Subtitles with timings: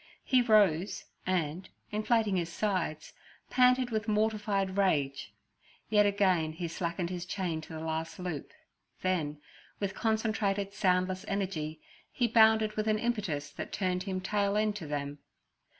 [0.23, 3.13] He rose, and, inflating his sides,
[3.51, 5.31] panted with mortified rage.
[5.89, 8.51] Yet again he slackened his chain to the last loop,
[9.03, 9.39] then,
[9.79, 14.87] with concentrated, soundless energy, he bounded with an impetus that turned him tail end to
[14.87, 15.19] them.